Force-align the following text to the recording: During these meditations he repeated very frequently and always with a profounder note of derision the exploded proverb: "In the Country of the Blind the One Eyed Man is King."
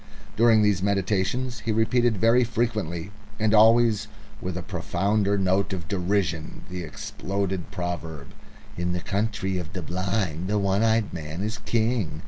During 0.35 0.63
these 0.63 0.81
meditations 0.81 1.59
he 1.59 1.71
repeated 1.71 2.17
very 2.17 2.43
frequently 2.43 3.11
and 3.39 3.53
always 3.53 4.07
with 4.41 4.57
a 4.57 4.63
profounder 4.63 5.37
note 5.37 5.73
of 5.73 5.87
derision 5.87 6.63
the 6.71 6.81
exploded 6.81 7.69
proverb: 7.69 8.29
"In 8.75 8.93
the 8.93 9.01
Country 9.01 9.59
of 9.59 9.73
the 9.73 9.83
Blind 9.83 10.47
the 10.47 10.57
One 10.57 10.81
Eyed 10.81 11.13
Man 11.13 11.43
is 11.43 11.59
King." 11.59 12.19